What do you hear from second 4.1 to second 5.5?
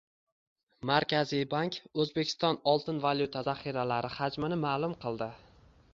hajmini ma’lum qildi